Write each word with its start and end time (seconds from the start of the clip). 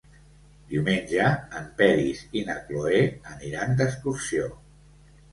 Diumenge 0.69 1.25
en 1.59 1.67
Peris 1.81 2.23
i 2.41 2.41
na 2.47 2.55
Cloè 2.69 3.01
aniran 3.33 3.75
d'excursió. 3.83 4.49